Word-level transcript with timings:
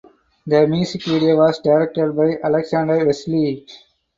The 0.47 0.65
music 0.65 1.03
video 1.03 1.35
was 1.37 1.59
directed 1.59 2.15
by 2.17 2.39
Alexander 2.43 3.05
Wessely. 3.05 3.67